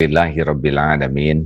Alhamdulillahi 0.00 0.48
Rabbil 0.48 0.80
Alamin. 0.80 1.38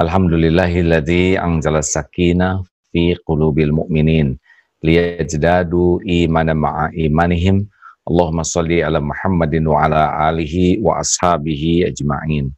Alhamdulillahilladzi 0.00 1.36
anzala 1.36 1.84
sakina 1.84 2.64
fi 2.88 3.12
qulubil 3.20 3.68
mu'minin 3.68 4.40
liyajdadu 4.80 6.00
imanan 6.00 6.56
ma'a 6.56 6.88
imanihim. 6.96 7.68
Allahumma 8.08 8.48
salli 8.48 8.80
ala 8.80 8.96
Muhammadin 8.96 9.68
wa 9.68 9.84
ala 9.84 10.08
alihi 10.24 10.80
wa 10.80 11.04
ashabihi 11.04 11.84
ajma'in. 11.92 12.48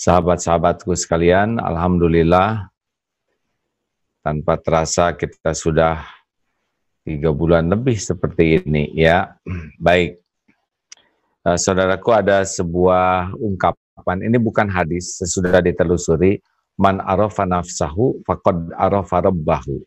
Sahabat-sahabatku 0.00 0.96
sekalian, 0.96 1.60
Alhamdulillah 1.60 2.72
tanpa 4.24 4.56
terasa 4.56 5.12
kita 5.12 5.52
sudah 5.52 6.08
tiga 7.04 7.36
bulan 7.36 7.68
lebih 7.68 8.00
seperti 8.00 8.64
ini 8.64 8.96
ya. 8.96 9.36
Baik, 9.76 10.24
uh, 11.44 11.60
saudaraku 11.60 12.16
ada 12.16 12.48
sebuah 12.48 13.36
ungkapan, 13.36 13.81
ini 14.00 14.38
bukan 14.40 14.68
hadis, 14.68 15.20
sesudah 15.20 15.60
ditelusuri, 15.60 16.40
man 16.80 16.98
arafa 17.04 17.44
nafsahu 17.44 18.24
faqad 18.24 18.72
arafa 18.74 19.28
rabbahu. 19.28 19.84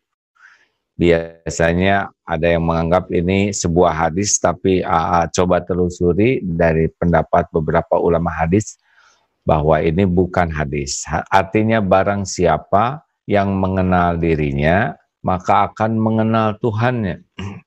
Biasanya 0.96 2.08
ada 2.24 2.46
yang 2.56 2.64
menganggap 2.64 3.12
ini 3.12 3.52
sebuah 3.52 3.92
hadis, 4.08 4.40
tapi 4.40 4.80
uh, 4.80 5.28
coba 5.28 5.60
telusuri 5.60 6.40
dari 6.40 6.88
pendapat 6.88 7.52
beberapa 7.52 8.00
ulama 8.00 8.32
hadis, 8.32 8.80
bahwa 9.46 9.78
ini 9.78 10.02
bukan 10.08 10.50
hadis. 10.50 11.06
Artinya 11.30 11.78
barang 11.78 12.24
siapa 12.26 13.06
yang 13.28 13.54
mengenal 13.54 14.18
dirinya, 14.18 14.96
maka 15.20 15.70
akan 15.70 15.98
mengenal 15.98 16.58
Tuhannya. 16.62 17.22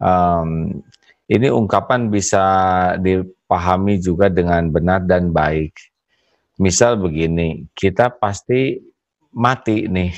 Um, 0.00 0.80
ini 1.28 1.52
ungkapan 1.52 2.08
bisa 2.08 2.40
dipahami 3.50 3.98
juga 3.98 4.30
dengan 4.30 4.70
benar 4.70 5.02
dan 5.02 5.34
baik. 5.34 5.74
Misal 6.62 6.94
begini, 6.94 7.66
kita 7.74 8.06
pasti 8.06 8.78
mati 9.34 9.90
nih. 9.90 10.14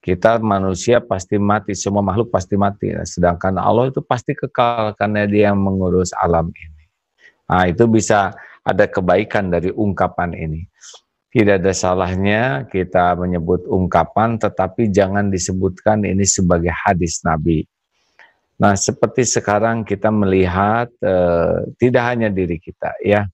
Kita 0.00 0.40
manusia 0.40 1.04
pasti 1.04 1.36
mati, 1.36 1.76
semua 1.76 2.00
makhluk 2.00 2.32
pasti 2.32 2.56
mati. 2.56 2.96
Sedangkan 3.04 3.60
Allah 3.60 3.92
itu 3.92 4.00
pasti 4.00 4.32
kekal 4.32 4.96
karena 4.96 5.28
dia 5.28 5.52
yang 5.52 5.60
mengurus 5.60 6.16
alam 6.16 6.48
ini. 6.48 6.84
Nah 7.44 7.68
itu 7.68 7.84
bisa 7.92 8.32
ada 8.64 8.88
kebaikan 8.88 9.52
dari 9.52 9.68
ungkapan 9.68 10.32
ini. 10.32 10.64
Tidak 11.28 11.60
ada 11.60 11.76
salahnya 11.76 12.64
kita 12.72 13.20
menyebut 13.20 13.68
ungkapan, 13.68 14.40
tetapi 14.40 14.88
jangan 14.88 15.28
disebutkan 15.28 16.08
ini 16.08 16.24
sebagai 16.24 16.72
hadis 16.72 17.20
Nabi. 17.20 17.68
Nah, 18.64 18.80
seperti 18.80 19.28
sekarang 19.28 19.84
kita 19.84 20.08
melihat 20.08 20.88
uh, 21.04 21.68
tidak 21.76 22.00
hanya 22.08 22.32
diri 22.32 22.56
kita 22.56 22.96
ya. 23.04 23.28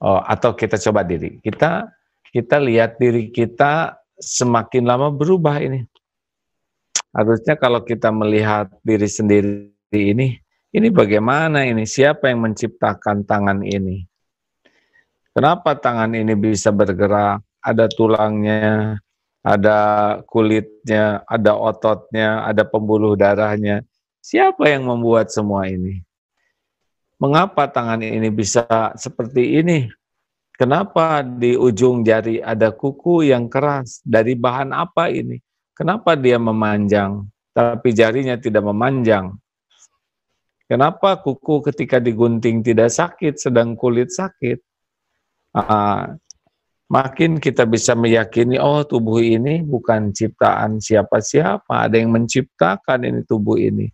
Oh, 0.00 0.16
atau 0.16 0.56
kita 0.56 0.80
coba 0.80 1.04
diri. 1.04 1.36
Kita 1.44 1.92
kita 2.32 2.56
lihat 2.56 2.96
diri 2.96 3.28
kita 3.28 4.00
semakin 4.16 4.88
lama 4.88 5.12
berubah 5.12 5.60
ini. 5.60 5.84
Harusnya 7.12 7.60
kalau 7.60 7.84
kita 7.84 8.08
melihat 8.08 8.72
diri 8.80 9.04
sendiri 9.04 9.76
ini, 9.92 10.40
ini 10.72 10.88
bagaimana 10.88 11.68
ini? 11.68 11.84
Siapa 11.84 12.32
yang 12.32 12.40
menciptakan 12.40 13.28
tangan 13.28 13.60
ini? 13.60 14.08
Kenapa 15.36 15.76
tangan 15.76 16.16
ini 16.16 16.32
bisa 16.32 16.72
bergerak? 16.72 17.44
Ada 17.60 17.92
tulangnya, 17.92 18.96
ada 19.44 19.78
kulitnya, 20.24 21.20
ada 21.28 21.60
ototnya, 21.60 22.48
ada 22.48 22.64
pembuluh 22.64 23.12
darahnya 23.20 23.84
Siapa 24.22 24.70
yang 24.70 24.86
membuat 24.86 25.34
semua 25.34 25.66
ini? 25.66 25.98
Mengapa 27.18 27.66
tangan 27.66 27.98
ini 28.06 28.30
bisa 28.30 28.62
seperti 28.94 29.58
ini? 29.58 29.90
Kenapa 30.54 31.26
di 31.26 31.58
ujung 31.58 32.06
jari 32.06 32.38
ada 32.38 32.70
kuku 32.70 33.26
yang 33.34 33.50
keras? 33.50 33.98
Dari 34.06 34.38
bahan 34.38 34.70
apa 34.70 35.10
ini? 35.10 35.42
Kenapa 35.74 36.14
dia 36.14 36.38
memanjang, 36.38 37.26
tapi 37.50 37.90
jarinya 37.90 38.38
tidak 38.38 38.62
memanjang? 38.62 39.34
Kenapa 40.70 41.18
kuku 41.18 41.66
ketika 41.74 41.98
digunting 41.98 42.62
tidak 42.62 42.94
sakit, 42.94 43.42
sedang 43.42 43.74
kulit 43.74 44.14
sakit? 44.14 44.62
Uh, 45.50 46.14
makin 46.86 47.42
kita 47.42 47.66
bisa 47.66 47.98
meyakini, 47.98 48.54
oh 48.62 48.86
tubuh 48.86 49.18
ini 49.18 49.66
bukan 49.66 50.14
ciptaan 50.14 50.78
siapa-siapa, 50.78 51.90
ada 51.90 51.98
yang 51.98 52.14
menciptakan 52.14 53.02
ini 53.02 53.26
tubuh 53.26 53.58
ini 53.58 53.90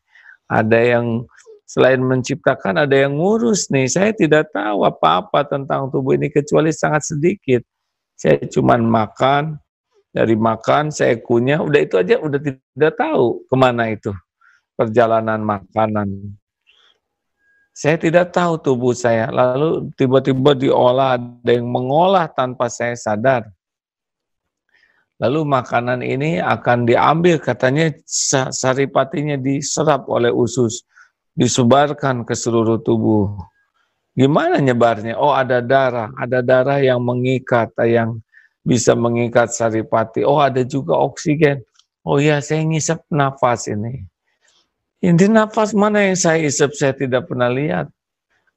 ada 0.48 0.80
yang 0.80 1.28
selain 1.68 2.00
menciptakan 2.00 2.88
ada 2.88 2.96
yang 2.96 3.20
ngurus 3.20 3.68
nih. 3.68 3.86
Saya 3.86 4.10
tidak 4.16 4.48
tahu 4.50 4.88
apa-apa 4.88 5.44
tentang 5.44 5.92
tubuh 5.92 6.16
ini 6.16 6.32
kecuali 6.32 6.72
sangat 6.72 7.12
sedikit. 7.12 7.60
Saya 8.16 8.40
cuma 8.48 8.80
makan, 8.80 9.60
dari 10.08 10.34
makan 10.34 10.88
saya 10.88 11.20
kunyah, 11.20 11.60
udah 11.60 11.80
itu 11.84 11.94
aja 12.00 12.16
udah 12.18 12.40
tidak 12.40 12.94
tahu 12.96 13.44
ke 13.46 13.54
mana 13.54 13.92
itu 13.92 14.10
perjalanan 14.74 15.38
makanan. 15.44 16.34
Saya 17.78 17.94
tidak 17.94 18.34
tahu 18.34 18.58
tubuh 18.58 18.90
saya, 18.90 19.30
lalu 19.30 19.86
tiba-tiba 19.94 20.50
diolah, 20.58 21.14
ada 21.14 21.50
yang 21.54 21.70
mengolah 21.70 22.26
tanpa 22.26 22.66
saya 22.66 22.98
sadar. 22.98 23.46
Lalu 25.18 25.40
makanan 25.50 25.98
ini 26.06 26.38
akan 26.38 26.86
diambil 26.86 27.42
katanya 27.42 27.90
saripatinya 28.54 29.34
diserap 29.34 30.06
oleh 30.06 30.30
usus, 30.30 30.86
disebarkan 31.34 32.22
ke 32.22 32.38
seluruh 32.38 32.78
tubuh. 32.78 33.34
Gimana 34.14 34.62
nyebarnya? 34.62 35.18
Oh 35.18 35.34
ada 35.34 35.58
darah, 35.58 36.14
ada 36.14 36.38
darah 36.38 36.78
yang 36.78 37.02
mengikat, 37.02 37.74
yang 37.82 38.22
bisa 38.62 38.94
mengikat 38.94 39.50
saripati. 39.50 40.22
Oh 40.22 40.38
ada 40.38 40.62
juga 40.62 40.94
oksigen. 40.94 41.66
Oh 42.06 42.22
ya 42.22 42.38
saya 42.38 42.62
ngisap 42.62 43.02
nafas 43.10 43.66
ini. 43.66 44.06
Ini 45.02 45.30
nafas 45.30 45.74
mana 45.74 46.02
yang 46.02 46.18
saya 46.18 46.46
isap 46.46 46.78
saya 46.78 46.94
tidak 46.94 47.26
pernah 47.26 47.50
lihat. 47.50 47.90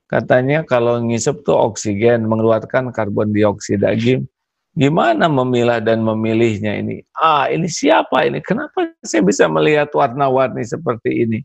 Katanya 0.05 0.61
kalau 0.61 1.01
ngisap 1.01 1.41
tuh 1.41 1.57
oksigen 1.57 2.29
mengeluarkan 2.29 2.93
karbon 2.93 3.33
dioksida. 3.33 3.93
Gim 3.97 4.29
Gimana 4.71 5.27
memilah 5.27 5.83
dan 5.83 5.99
memilihnya 5.99 6.79
ini? 6.79 7.03
Ah, 7.11 7.51
ini 7.51 7.67
siapa 7.67 8.23
ini? 8.23 8.39
Kenapa 8.39 8.87
saya 9.03 9.19
bisa 9.19 9.51
melihat 9.51 9.91
warna-warni 9.91 10.63
seperti 10.63 11.27
ini? 11.27 11.39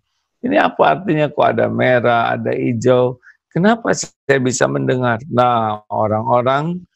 Ini 0.46 0.62
apa 0.62 0.94
artinya 0.94 1.26
kok 1.26 1.58
ada 1.58 1.66
merah, 1.66 2.38
ada 2.38 2.54
hijau? 2.54 3.18
Kenapa 3.50 3.90
saya 3.90 4.38
bisa 4.38 4.70
mendengar? 4.70 5.18
Nah, 5.26 5.82
orang-orang 5.90 6.86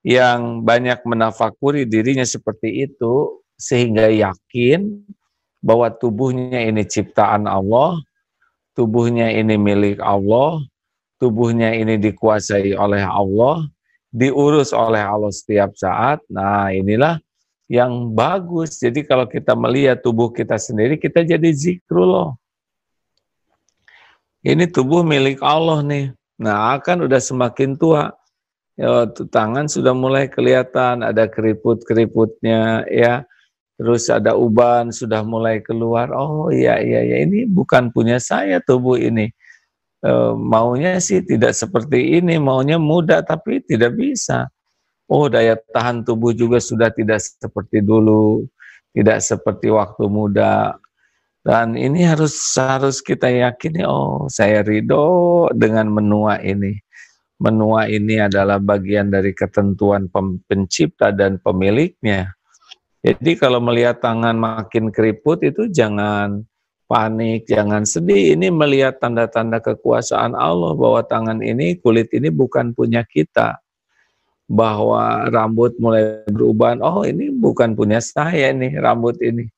yang 0.00 0.64
banyak 0.64 1.02
menafakuri 1.04 1.84
dirinya 1.84 2.24
seperti 2.24 2.88
itu 2.88 3.44
sehingga 3.60 4.08
yakin 4.08 5.04
bahwa 5.60 5.92
tubuhnya 5.92 6.62
ini 6.62 6.88
ciptaan 6.88 7.44
Allah, 7.44 8.00
tubuhnya 8.72 9.28
ini 9.28 9.58
milik 9.60 10.00
Allah, 10.00 10.62
tubuhnya 11.20 11.74
ini 11.74 12.00
dikuasai 12.00 12.72
oleh 12.78 13.02
Allah, 13.02 13.66
diurus 14.10 14.70
oleh 14.72 15.02
Allah 15.02 15.32
setiap 15.32 15.74
saat. 15.76 16.22
Nah, 16.30 16.70
inilah 16.72 17.18
yang 17.66 18.14
bagus. 18.14 18.78
Jadi 18.78 19.02
kalau 19.02 19.26
kita 19.26 19.52
melihat 19.58 20.02
tubuh 20.02 20.30
kita 20.30 20.56
sendiri, 20.56 20.96
kita 20.96 21.26
jadi 21.26 21.50
zikrullah. 21.50 22.34
Ini 24.46 24.70
tubuh 24.70 25.02
milik 25.02 25.42
Allah 25.42 25.82
nih. 25.82 26.14
Nah, 26.38 26.78
akan 26.78 27.10
udah 27.10 27.18
semakin 27.18 27.74
tua. 27.74 28.14
Ya, 28.76 29.08
tangan 29.08 29.66
sudah 29.72 29.96
mulai 29.96 30.28
kelihatan, 30.28 31.00
ada 31.00 31.24
keriput-keriputnya, 31.26 32.84
ya. 32.92 33.24
Terus 33.76 34.08
ada 34.08 34.32
uban 34.36 34.88
sudah 34.88 35.20
mulai 35.20 35.60
keluar. 35.60 36.08
Oh 36.16 36.48
iya 36.48 36.80
iya 36.80 37.04
iya 37.04 37.16
ini 37.28 37.44
bukan 37.44 37.92
punya 37.92 38.16
saya 38.16 38.56
tubuh 38.64 38.96
ini 38.96 39.28
e, 40.02 40.12
maunya 40.36 40.98
sih 41.00 41.22
tidak 41.24 41.52
seperti 41.56 42.18
ini, 42.20 42.36
maunya 42.36 42.76
muda 42.76 43.22
tapi 43.24 43.62
tidak 43.64 43.96
bisa. 43.96 44.48
Oh, 45.06 45.30
daya 45.30 45.54
tahan 45.70 46.02
tubuh 46.02 46.34
juga 46.34 46.58
sudah 46.58 46.90
tidak 46.90 47.22
seperti 47.22 47.78
dulu, 47.78 48.42
tidak 48.90 49.22
seperti 49.22 49.70
waktu 49.70 50.04
muda. 50.10 50.74
Dan 51.46 51.78
ini 51.78 52.02
harus 52.02 52.34
harus 52.58 52.98
kita 52.98 53.30
yakini, 53.30 53.86
oh 53.86 54.26
saya 54.26 54.66
ridho 54.66 55.46
dengan 55.54 55.86
menua 55.94 56.42
ini. 56.42 56.74
Menua 57.38 57.86
ini 57.86 58.18
adalah 58.18 58.58
bagian 58.58 59.12
dari 59.12 59.30
ketentuan 59.30 60.10
pencipta 60.48 61.12
dan 61.14 61.38
pemiliknya. 61.38 62.34
Jadi 63.06 63.38
kalau 63.38 63.62
melihat 63.62 64.02
tangan 64.02 64.34
makin 64.34 64.90
keriput 64.90 65.44
itu 65.46 65.70
jangan 65.70 66.42
panik, 66.86 67.46
jangan 67.50 67.82
sedih. 67.82 68.38
Ini 68.38 68.50
melihat 68.54 69.02
tanda-tanda 69.02 69.58
kekuasaan 69.58 70.32
Allah 70.32 70.72
bahwa 70.74 71.02
tangan 71.02 71.42
ini, 71.42 71.76
kulit 71.78 72.10
ini 72.14 72.30
bukan 72.30 72.72
punya 72.72 73.02
kita. 73.02 73.58
Bahwa 74.46 75.26
rambut 75.26 75.74
mulai 75.82 76.22
berubah, 76.30 76.78
oh 76.78 77.02
ini 77.02 77.34
bukan 77.34 77.74
punya 77.74 77.98
saya 77.98 78.54
nih 78.54 78.78
rambut 78.78 79.18
ini. 79.18 79.50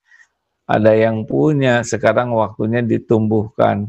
Ada 0.69 0.93
yang 0.97 1.25
punya, 1.29 1.85
sekarang 1.85 2.33
waktunya 2.33 2.81
ditumbuhkan. 2.85 3.89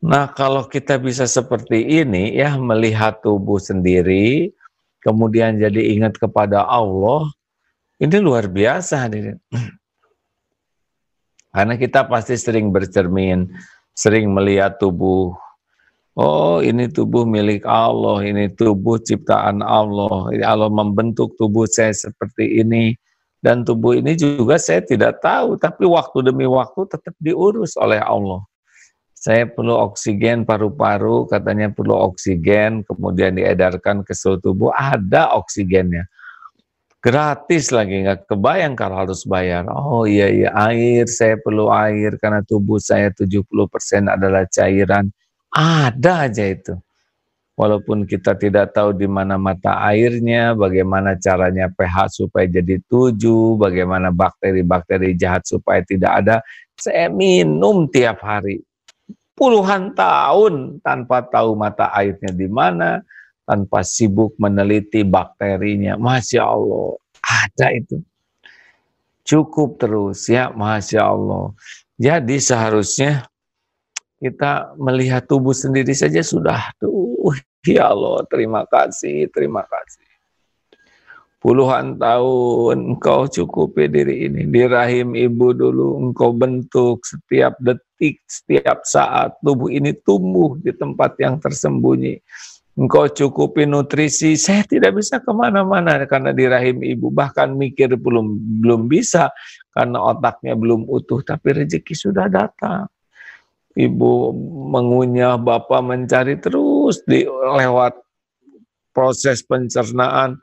Nah, 0.00 0.32
kalau 0.32 0.64
kita 0.64 0.96
bisa 0.96 1.28
seperti 1.28 2.00
ini 2.00 2.32
ya 2.32 2.56
melihat 2.56 3.20
tubuh 3.20 3.60
sendiri, 3.60 4.48
kemudian 5.04 5.60
jadi 5.60 5.92
ingat 5.94 6.16
kepada 6.16 6.64
Allah, 6.64 7.28
ini 8.00 8.16
luar 8.16 8.48
biasa. 8.48 9.10
Karena 11.50 11.74
kita 11.74 12.06
pasti 12.06 12.38
sering 12.38 12.70
bercermin, 12.70 13.50
sering 13.94 14.30
melihat 14.30 14.78
tubuh. 14.78 15.34
Oh, 16.14 16.58
ini 16.62 16.90
tubuh 16.90 17.26
milik 17.26 17.66
Allah, 17.66 18.22
ini 18.22 18.50
tubuh 18.54 18.98
ciptaan 19.02 19.62
Allah. 19.62 20.30
Allah 20.42 20.70
membentuk 20.70 21.34
tubuh 21.34 21.66
saya 21.66 21.94
seperti 21.94 22.62
ini. 22.62 22.94
Dan 23.40 23.64
tubuh 23.64 23.96
ini 23.96 24.14
juga 24.20 24.60
saya 24.60 24.84
tidak 24.84 25.24
tahu, 25.24 25.56
tapi 25.56 25.88
waktu 25.88 26.28
demi 26.28 26.44
waktu 26.44 26.84
tetap 26.92 27.16
diurus 27.24 27.72
oleh 27.80 27.96
Allah 27.96 28.44
saya 29.20 29.44
perlu 29.44 29.76
oksigen 29.92 30.48
paru-paru, 30.48 31.28
katanya 31.28 31.68
perlu 31.68 31.92
oksigen, 32.08 32.88
kemudian 32.88 33.36
diedarkan 33.36 34.00
ke 34.00 34.16
seluruh 34.16 34.40
tubuh, 34.40 34.70
ada 34.72 35.36
oksigennya. 35.36 36.08
Gratis 37.00 37.72
lagi, 37.72 38.04
nggak 38.04 38.28
kebayang 38.28 38.76
kalau 38.76 39.00
harus 39.00 39.24
bayar. 39.24 39.64
Oh 39.72 40.04
iya, 40.04 40.28
iya, 40.28 40.52
air, 40.68 41.08
saya 41.08 41.40
perlu 41.40 41.72
air, 41.72 42.20
karena 42.20 42.44
tubuh 42.44 42.76
saya 42.76 43.08
70% 43.08 43.40
adalah 44.04 44.44
cairan. 44.44 45.08
Ada 45.48 46.28
aja 46.28 46.44
itu. 46.44 46.76
Walaupun 47.56 48.04
kita 48.04 48.36
tidak 48.36 48.76
tahu 48.76 48.92
di 48.92 49.08
mana 49.08 49.40
mata 49.40 49.80
airnya, 49.80 50.52
bagaimana 50.52 51.16
caranya 51.16 51.72
pH 51.72 52.20
supaya 52.20 52.44
jadi 52.44 52.76
7, 52.84 53.56
bagaimana 53.56 54.12
bakteri-bakteri 54.12 55.16
jahat 55.16 55.48
supaya 55.48 55.80
tidak 55.80 56.12
ada, 56.20 56.36
saya 56.76 57.08
minum 57.08 57.88
tiap 57.88 58.20
hari 58.20 58.60
puluhan 59.40 59.96
tahun 59.96 60.84
tanpa 60.84 61.24
tahu 61.24 61.56
mata 61.56 61.88
airnya 61.96 62.28
di 62.28 62.44
mana, 62.44 63.00
tanpa 63.50 63.82
sibuk 63.82 64.38
meneliti 64.38 65.02
bakterinya. 65.02 65.98
Masya 65.98 66.46
Allah, 66.46 66.94
ada 67.18 67.74
itu. 67.74 67.98
Cukup 69.26 69.82
terus 69.82 70.30
ya, 70.30 70.54
Masya 70.54 71.02
Allah. 71.02 71.50
Jadi 71.98 72.38
seharusnya 72.38 73.26
kita 74.20 74.76
melihat 74.76 75.26
tubuh 75.26 75.56
sendiri 75.56 75.96
saja 75.96 76.22
sudah 76.22 76.70
tuh 76.78 77.34
ya 77.64 77.88
Allah 77.88 78.20
terima 78.28 78.68
kasih 78.68 79.32
terima 79.32 79.64
kasih 79.64 80.04
puluhan 81.40 81.96
tahun 81.96 82.96
engkau 82.96 83.24
cukupi 83.24 83.88
diri 83.88 84.28
ini 84.28 84.44
di 84.44 84.62
rahim 84.68 85.16
ibu 85.16 85.56
dulu 85.56 85.96
engkau 86.04 86.36
bentuk 86.36 87.00
setiap 87.00 87.56
detik 87.64 88.20
setiap 88.28 88.84
saat 88.84 89.40
tubuh 89.40 89.72
ini 89.72 89.96
tumbuh 90.04 90.60
di 90.60 90.76
tempat 90.76 91.16
yang 91.16 91.40
tersembunyi 91.40 92.20
engkau 92.78 93.10
cukupi 93.10 93.66
nutrisi 93.66 94.38
saya 94.38 94.62
tidak 94.66 94.98
bisa 94.98 95.18
ke 95.18 95.30
mana-mana 95.34 96.06
karena 96.06 96.30
di 96.30 96.44
rahim 96.46 96.78
ibu 96.82 97.10
bahkan 97.10 97.50
mikir 97.54 97.94
belum 97.98 98.38
belum 98.62 98.86
bisa 98.86 99.30
karena 99.74 99.98
otaknya 99.98 100.54
belum 100.54 100.86
utuh 100.86 101.22
tapi 101.22 101.62
rezeki 101.62 101.94
sudah 101.94 102.30
datang 102.30 102.86
ibu 103.74 104.34
mengunyah 104.70 105.38
bapak 105.38 105.82
mencari 105.82 106.38
terus 106.38 107.02
di 107.06 107.26
lewat 107.28 107.98
proses 108.90 109.42
pencernaan 109.46 110.38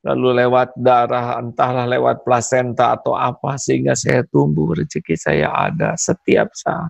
lalu 0.00 0.44
lewat 0.44 0.72
darah, 0.80 1.36
entahlah 1.40 1.84
lewat 1.84 2.24
plasenta 2.24 2.96
atau 2.96 3.12
apa, 3.12 3.60
sehingga 3.60 3.92
saya 3.92 4.24
tumbuh, 4.24 4.72
rezeki 4.72 5.16
saya 5.16 5.52
ada 5.52 5.92
setiap 5.96 6.48
saat. 6.56 6.88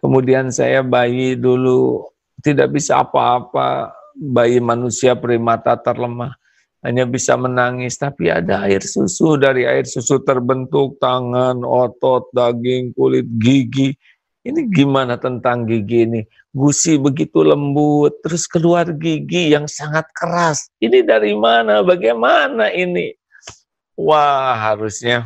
Kemudian 0.00 0.52
saya 0.52 0.84
bayi 0.84 1.36
dulu 1.36 2.04
tidak 2.44 2.76
bisa 2.76 3.00
apa-apa, 3.00 3.96
bayi 4.12 4.60
manusia 4.60 5.16
primata 5.16 5.74
terlemah, 5.80 6.36
hanya 6.84 7.08
bisa 7.08 7.32
menangis, 7.40 7.96
tapi 7.96 8.28
ada 8.28 8.68
air 8.68 8.84
susu, 8.84 9.40
dari 9.40 9.64
air 9.64 9.88
susu 9.88 10.20
terbentuk 10.20 11.00
tangan, 11.00 11.64
otot, 11.64 12.28
daging, 12.36 12.92
kulit, 12.92 13.24
gigi, 13.40 13.96
ini 14.44 14.68
gimana 14.68 15.16
tentang 15.16 15.64
gigi 15.64 16.04
ini? 16.04 16.20
Gusi 16.52 17.00
begitu 17.00 17.40
lembut, 17.40 18.20
terus 18.20 18.44
keluar 18.44 18.92
gigi 18.92 19.56
yang 19.56 19.64
sangat 19.64 20.04
keras. 20.12 20.68
Ini 20.84 21.00
dari 21.00 21.32
mana? 21.32 21.80
Bagaimana 21.80 22.68
ini? 22.68 23.16
Wah, 23.96 24.52
harusnya 24.52 25.24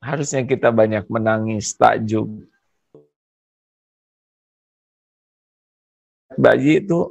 harusnya 0.00 0.42
kita 0.42 0.72
banyak 0.74 1.06
menangis 1.06 1.76
takjub. 1.76 2.26
Bayi 6.38 6.82
itu, 6.82 7.10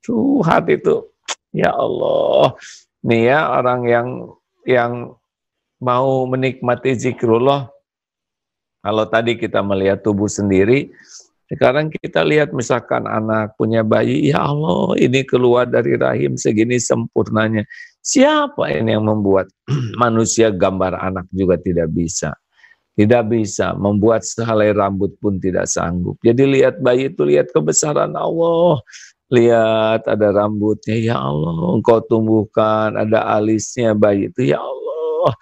aduh 0.00 0.40
hati 0.40 0.80
itu, 0.80 1.04
ya 1.52 1.72
Allah. 1.72 2.56
Nih 3.04 3.28
ya 3.28 3.52
orang 3.52 3.80
yang 3.84 4.08
yang 4.64 4.92
mau 5.78 6.24
menikmati 6.24 6.96
zikrullah, 6.96 7.68
kalau 8.80 9.04
tadi 9.10 9.36
kita 9.36 9.60
melihat 9.60 10.00
tubuh 10.00 10.30
sendiri, 10.30 10.88
sekarang 11.46 11.94
kita 11.94 12.26
lihat 12.26 12.50
misalkan 12.50 13.06
anak 13.06 13.54
punya 13.54 13.86
bayi, 13.86 14.30
ya 14.30 14.42
Allah 14.50 14.98
ini 14.98 15.22
keluar 15.22 15.66
dari 15.66 15.94
rahim 15.94 16.34
segini 16.34 16.80
sempurnanya. 16.82 17.62
Siapa 18.02 18.70
ini 18.70 18.94
yang 18.94 19.06
membuat 19.06 19.46
manusia 20.02 20.50
gambar 20.50 20.98
anak 20.98 21.26
juga 21.30 21.54
tidak 21.58 21.90
bisa. 21.94 22.34
Tidak 22.96 23.22
bisa, 23.28 23.76
membuat 23.76 24.24
sehelai 24.24 24.72
rambut 24.72 25.12
pun 25.20 25.36
tidak 25.36 25.68
sanggup. 25.68 26.16
Jadi 26.24 26.48
lihat 26.48 26.80
bayi 26.80 27.12
itu, 27.12 27.28
lihat 27.28 27.52
kebesaran 27.52 28.16
Allah. 28.16 28.80
Lihat 29.28 30.06
ada 30.06 30.28
rambutnya, 30.32 30.96
ya 30.96 31.16
Allah 31.18 31.76
engkau 31.76 31.98
tumbuhkan, 31.98 32.94
ada 32.94 33.26
alisnya 33.36 33.90
bayi 33.92 34.30
itu, 34.30 34.54
ya 34.54 34.62
Allah 34.62 35.34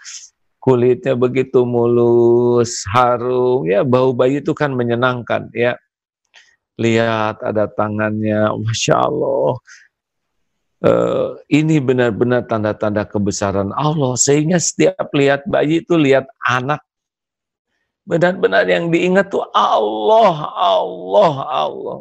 kulitnya 0.64 1.12
begitu 1.12 1.68
mulus, 1.68 2.88
harum, 2.88 3.68
ya 3.68 3.84
bau 3.84 4.16
bayi 4.16 4.40
itu 4.40 4.56
kan 4.56 4.72
menyenangkan 4.72 5.52
ya. 5.52 5.76
Lihat 6.80 7.44
ada 7.44 7.68
tangannya, 7.68 8.48
Masya 8.64 8.96
Allah. 8.96 9.60
Uh, 10.84 11.38
ini 11.48 11.80
benar-benar 11.80 12.48
tanda-tanda 12.48 13.04
kebesaran 13.04 13.70
Allah. 13.76 14.16
Sehingga 14.16 14.56
setiap 14.56 15.12
lihat 15.12 15.44
bayi 15.44 15.84
itu 15.84 15.94
lihat 16.00 16.26
anak. 16.42 16.80
Benar-benar 18.04 18.68
yang 18.68 18.92
diingat 18.92 19.32
tuh 19.32 19.48
Allah, 19.56 20.36
Allah, 20.52 21.34
Allah. 21.48 21.98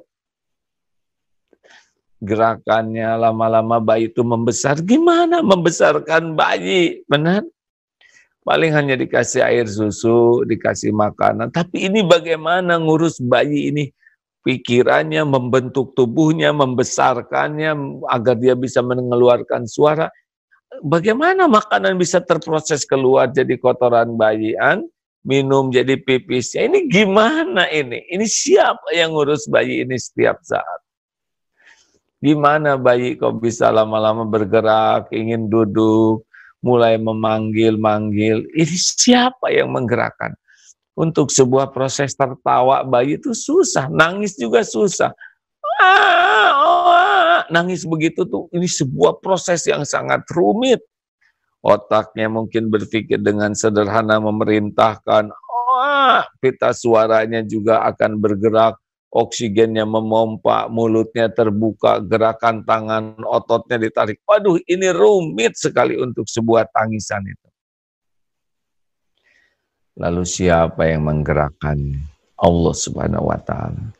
Gerakannya 2.23 3.19
lama-lama 3.19 3.79
bayi 3.79 4.11
itu 4.11 4.23
membesar. 4.23 4.79
Gimana 4.83 5.39
membesarkan 5.39 6.35
bayi? 6.35 7.03
Benar? 7.07 7.47
Paling 8.43 8.75
hanya 8.75 8.99
dikasih 8.99 9.43
air 9.47 9.63
susu, 9.67 10.43
dikasih 10.43 10.91
makanan. 10.91 11.47
Tapi 11.51 11.87
ini 11.87 12.03
bagaimana 12.03 12.75
ngurus 12.75 13.23
bayi 13.23 13.71
ini? 13.71 13.87
Pikirannya, 14.43 15.23
membentuk 15.23 15.95
tubuhnya, 15.95 16.51
membesarkannya 16.51 18.03
agar 18.11 18.35
dia 18.35 18.59
bisa 18.59 18.83
mengeluarkan 18.83 19.63
suara. 19.63 20.11
Bagaimana 20.83 21.47
makanan 21.47 21.95
bisa 21.95 22.19
terproses 22.19 22.83
keluar 22.83 23.31
jadi 23.31 23.55
kotoran 23.55 24.19
bayian, 24.19 24.83
minum 25.23 25.71
jadi 25.71 25.95
pipisnya. 25.97 26.67
Ini 26.67 26.91
gimana 26.91 27.71
ini? 27.71 28.03
Ini 28.11 28.27
siapa 28.27 28.91
yang 28.91 29.15
ngurus 29.15 29.47
bayi 29.47 29.87
ini 29.87 29.95
setiap 29.95 30.43
saat? 30.43 30.81
Gimana 32.23 32.79
bayi 32.79 33.19
kok 33.19 33.43
bisa 33.43 33.67
lama-lama 33.67 34.23
bergerak, 34.23 35.11
ingin 35.11 35.51
duduk, 35.51 36.23
mulai 36.63 36.95
memanggil-manggil. 36.95 38.47
Ini 38.55 38.75
siapa 38.79 39.51
yang 39.51 39.75
menggerakkan? 39.75 40.31
Untuk 40.93 41.33
sebuah 41.33 41.73
proses 41.73 42.13
tertawa 42.13 42.85
bayi 42.85 43.17
itu 43.19 43.35
susah, 43.35 43.89
nangis 43.91 44.37
juga 44.39 44.63
susah. 44.63 45.11
Ah, 45.81 46.53
ah, 46.53 47.39
nangis 47.49 47.83
begitu 47.83 48.23
tuh, 48.23 48.47
ini 48.53 48.69
sebuah 48.69 49.19
proses 49.19 49.65
yang 49.67 49.83
sangat 49.83 50.23
rumit. 50.31 50.79
Otaknya 51.63 52.27
mungkin 52.27 52.67
berpikir 52.67 53.23
dengan 53.23 53.55
sederhana 53.55 54.19
memerintahkan, 54.19 55.31
ah, 55.79 56.27
pita 56.43 56.75
suaranya 56.75 57.39
juga 57.39 57.87
akan 57.87 58.19
bergerak, 58.19 58.75
oksigennya 59.07 59.87
memompa, 59.87 60.67
mulutnya 60.67 61.31
terbuka, 61.31 62.03
gerakan 62.03 62.67
tangan, 62.67 63.15
ototnya 63.23 63.79
ditarik. 63.79 64.19
Waduh, 64.27 64.59
ini 64.67 64.91
rumit 64.91 65.55
sekali 65.55 65.95
untuk 65.95 66.27
sebuah 66.27 66.67
tangisan 66.67 67.23
itu. 67.31 67.47
Lalu 69.95 70.27
siapa 70.27 70.89
yang 70.89 71.07
menggerakkan? 71.07 71.77
Allah 72.43 72.75
Subhanahu 72.75 73.31
wa 73.31 73.39
taala. 73.39 73.93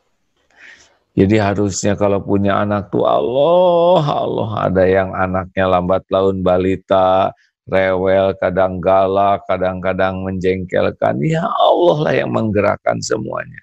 Jadi 1.14 1.38
harusnya 1.38 1.94
kalau 1.94 2.18
punya 2.26 2.58
anak 2.58 2.90
tuh 2.90 3.06
Allah, 3.06 4.02
Allah 4.02 4.50
ada 4.66 4.84
yang 4.90 5.14
anaknya 5.14 5.70
lambat 5.70 6.04
laun 6.10 6.42
balita, 6.42 7.30
rewel, 7.68 8.36
kadang 8.40 8.84
galak, 8.84 9.44
kadang-kadang 9.48 10.24
menjengkelkan. 10.24 11.20
Ya 11.24 11.48
Allah 11.48 11.98
lah 12.04 12.14
yang 12.14 12.32
menggerakkan 12.32 13.00
semuanya 13.00 13.60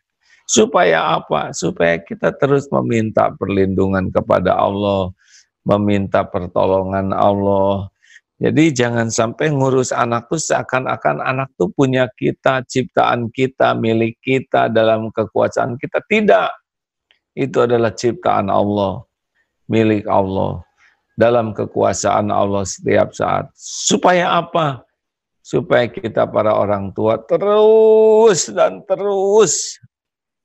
Supaya 0.50 1.14
apa? 1.20 1.54
Supaya 1.54 2.02
kita 2.02 2.34
terus 2.34 2.66
meminta 2.74 3.30
perlindungan 3.30 4.10
kepada 4.10 4.58
Allah, 4.58 5.14
meminta 5.62 6.26
pertolongan 6.26 7.14
Allah. 7.14 7.86
Jadi 8.40 8.72
jangan 8.72 9.12
sampai 9.12 9.52
ngurus 9.52 9.92
anak 9.92 10.26
tuh 10.26 10.40
seakan-akan 10.40 11.22
anak 11.22 11.54
tuh 11.54 11.70
punya 11.70 12.08
kita, 12.18 12.64
ciptaan 12.66 13.30
kita, 13.30 13.78
milik 13.78 14.18
kita 14.24 14.66
dalam 14.72 15.12
kekuasaan 15.14 15.78
kita. 15.78 16.02
Tidak. 16.02 16.50
Itu 17.36 17.62
adalah 17.68 17.94
ciptaan 17.94 18.50
Allah, 18.50 19.06
milik 19.70 20.08
Allah 20.10 20.66
dalam 21.20 21.52
kekuasaan 21.52 22.32
Allah 22.32 22.64
setiap 22.64 23.12
saat. 23.12 23.52
Supaya 23.52 24.40
apa? 24.40 24.88
Supaya 25.44 25.84
kita 25.92 26.24
para 26.24 26.56
orang 26.56 26.96
tua 26.96 27.20
terus 27.20 28.48
dan 28.48 28.80
terus 28.88 29.76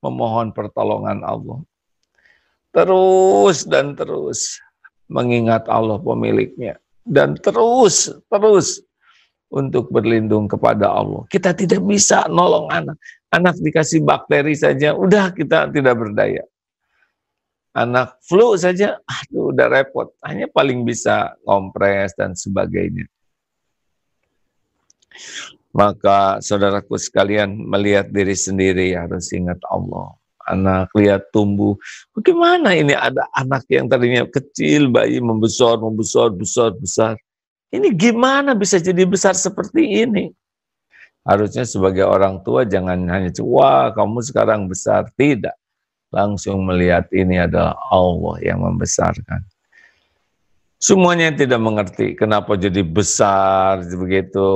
memohon 0.04 0.52
pertolongan 0.52 1.24
Allah. 1.24 1.64
Terus 2.76 3.64
dan 3.64 3.96
terus 3.96 4.60
mengingat 5.08 5.72
Allah 5.72 5.96
pemiliknya. 5.96 6.76
Dan 7.06 7.40
terus, 7.40 8.12
terus 8.28 8.84
untuk 9.48 9.88
berlindung 9.94 10.50
kepada 10.50 10.92
Allah. 10.92 11.24
Kita 11.32 11.56
tidak 11.56 11.80
bisa 11.86 12.28
nolong 12.28 12.68
anak. 12.68 12.98
Anak 13.32 13.56
dikasih 13.62 14.04
bakteri 14.04 14.58
saja, 14.58 14.92
udah 14.98 15.32
kita 15.32 15.70
tidak 15.72 15.96
berdaya. 15.96 16.44
Anak 17.76 18.24
flu 18.24 18.56
saja, 18.56 19.04
aduh 19.04 19.52
udah 19.52 19.68
repot. 19.68 20.16
Hanya 20.24 20.48
paling 20.48 20.88
bisa 20.88 21.36
kompres 21.44 22.16
dan 22.16 22.32
sebagainya. 22.32 23.04
Maka 25.76 26.40
saudaraku 26.40 26.96
sekalian 26.96 27.52
melihat 27.52 28.08
diri 28.08 28.32
sendiri 28.32 28.96
harus 28.96 29.28
ingat 29.36 29.60
Allah. 29.68 30.16
Anak 30.48 30.88
lihat 30.96 31.36
tumbuh. 31.36 31.76
Bagaimana 32.16 32.72
ini 32.80 32.96
ada 32.96 33.28
anak 33.36 33.68
yang 33.68 33.92
tadinya 33.92 34.24
kecil, 34.24 34.88
bayi 34.88 35.20
membesar, 35.20 35.76
membesar, 35.76 36.32
besar, 36.32 36.72
besar. 36.80 37.20
Ini 37.76 37.92
gimana 37.92 38.56
bisa 38.56 38.80
jadi 38.80 39.04
besar 39.04 39.36
seperti 39.36 40.08
ini? 40.08 40.32
Harusnya 41.28 41.68
sebagai 41.68 42.08
orang 42.08 42.40
tua 42.40 42.64
jangan 42.64 43.04
hanya 43.12 43.36
wah 43.44 43.92
kamu 43.92 44.24
sekarang 44.24 44.72
besar. 44.72 45.12
Tidak. 45.12 45.65
Langsung 46.16 46.64
melihat 46.64 47.12
ini 47.12 47.44
adalah 47.44 47.76
Allah 47.92 48.40
yang 48.40 48.64
membesarkan. 48.64 49.44
Semuanya 50.80 51.34
tidak 51.36 51.60
mengerti 51.60 52.16
kenapa 52.16 52.56
jadi 52.56 52.80
besar 52.88 53.84
begitu. 53.84 54.48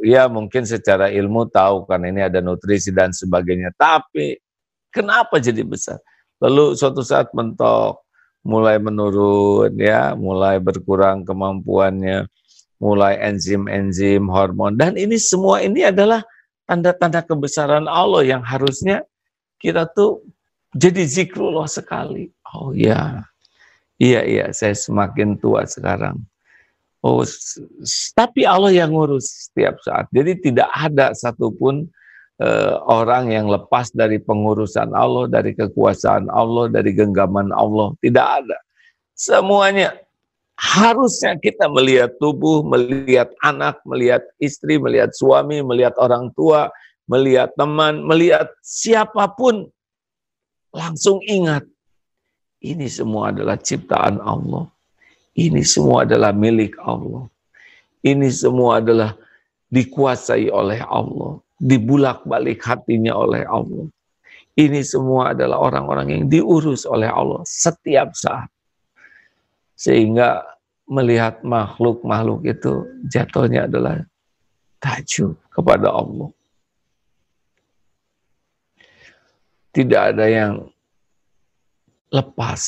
Ya 0.00 0.24
mungkin 0.32 0.64
secara 0.64 1.12
ilmu 1.12 1.44
tahu 1.52 1.84
kan 1.84 2.00
ini 2.08 2.24
ada 2.24 2.40
nutrisi 2.40 2.88
dan 2.88 3.12
sebagainya. 3.12 3.68
Tapi 3.76 4.40
kenapa 4.88 5.36
jadi 5.36 5.60
besar? 5.60 6.00
Lalu 6.40 6.72
suatu 6.78 7.04
saat 7.04 7.32
mentok, 7.36 8.00
mulai 8.44 8.80
menurun 8.80 9.76
ya, 9.76 10.16
mulai 10.16 10.56
berkurang 10.60 11.24
kemampuannya, 11.24 12.28
mulai 12.80 13.20
enzim-enzim, 13.20 14.28
hormon. 14.28 14.76
Dan 14.76 14.96
ini 14.96 15.20
semua 15.20 15.64
ini 15.64 15.84
adalah 15.84 16.24
tanda-tanda 16.64 17.24
kebesaran 17.24 17.88
Allah 17.88 18.24
yang 18.24 18.40
harusnya 18.44 19.04
kita 19.60 19.88
tuh 19.90 20.20
jadi 20.74 21.02
zikrullah 21.06 21.70
sekali. 21.70 22.30
Oh 22.54 22.70
ya, 22.74 23.22
Iya, 24.02 24.20
iya, 24.26 24.46
saya 24.50 24.74
semakin 24.74 25.38
tua 25.38 25.62
sekarang. 25.70 26.18
Oh, 27.04 27.22
tapi 28.16 28.48
Allah 28.48 28.72
yang 28.72 28.96
ngurus 28.96 29.48
setiap 29.48 29.78
saat. 29.84 30.08
Jadi 30.10 30.40
tidak 30.40 30.72
ada 30.72 31.12
satupun 31.14 31.86
uh, 32.40 32.80
orang 32.88 33.30
yang 33.30 33.46
lepas 33.46 33.92
dari 33.92 34.18
pengurusan 34.18 34.90
Allah, 34.96 35.28
dari 35.28 35.52
kekuasaan 35.54 36.32
Allah, 36.32 36.72
dari 36.72 36.96
genggaman 36.96 37.52
Allah. 37.54 37.92
Tidak 38.00 38.26
ada. 38.44 38.58
Semuanya 39.14 39.94
harusnya 40.58 41.38
kita 41.38 41.70
melihat 41.70 42.16
tubuh, 42.18 42.66
melihat 42.66 43.30
anak, 43.44 43.78
melihat 43.86 44.24
istri, 44.40 44.80
melihat 44.80 45.12
suami, 45.14 45.60
melihat 45.62 45.94
orang 46.00 46.32
tua, 46.34 46.72
melihat 47.06 47.52
teman, 47.54 48.02
melihat 48.02 48.48
siapa 48.64 49.28
pun. 49.38 49.70
Langsung 50.74 51.22
ingat 51.22 51.62
ini 52.58 52.90
semua 52.90 53.30
adalah 53.30 53.54
ciptaan 53.54 54.18
Allah. 54.18 54.66
Ini 55.38 55.62
semua 55.62 56.02
adalah 56.02 56.34
milik 56.34 56.74
Allah. 56.82 57.30
Ini 58.02 58.28
semua 58.34 58.82
adalah 58.82 59.14
dikuasai 59.70 60.50
oleh 60.50 60.82
Allah. 60.82 61.38
Dibulak-balik 61.62 62.58
hatinya 62.66 63.14
oleh 63.14 63.46
Allah. 63.46 63.86
Ini 64.54 64.82
semua 64.86 65.34
adalah 65.34 65.62
orang-orang 65.62 66.08
yang 66.10 66.24
diurus 66.30 66.86
oleh 66.86 67.10
Allah 67.10 67.42
setiap 67.46 68.14
saat. 68.14 68.50
Sehingga 69.74 70.42
melihat 70.86 71.42
makhluk-makhluk 71.42 72.46
itu 72.46 72.86
jatuhnya 73.10 73.66
adalah 73.66 74.02
tajud 74.78 75.34
kepada 75.50 75.90
Allah. 75.90 76.30
Tidak 79.74 80.02
ada 80.14 80.30
yang 80.30 80.70
lepas 82.14 82.62